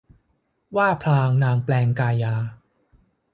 [0.75, 2.35] ว่าพลางนางแปลงกายา